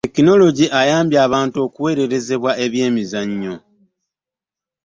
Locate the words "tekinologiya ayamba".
0.07-1.17